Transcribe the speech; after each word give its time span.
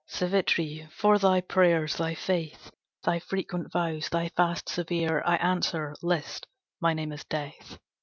"Savitri, 0.07 0.87
for 0.91 1.19
thy 1.19 1.41
prayers, 1.41 1.97
thy 1.97 2.15
faith, 2.15 2.71
Thy 3.03 3.19
frequent 3.19 3.71
vows, 3.71 4.09
thy 4.09 4.29
fasts 4.29 4.71
severe, 4.73 5.21
I 5.27 5.35
answer, 5.35 5.95
list, 6.01 6.47
my 6.79 6.95
name 6.95 7.11
is 7.11 7.23
Death. 7.25 7.77